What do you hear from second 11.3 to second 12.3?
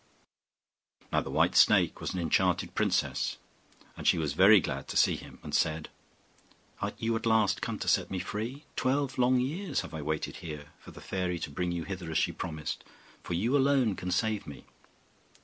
to bring you hither as